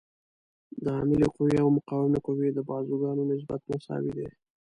د 0.83 0.85
عاملې 0.97 1.27
قوې 1.35 1.55
او 1.63 1.67
مقاومې 1.77 2.19
قوې 2.27 2.49
د 2.53 2.59
بازوګانو 2.69 3.23
نسبت 3.31 3.61
مساوي 3.71 4.11
دی. 4.17 4.27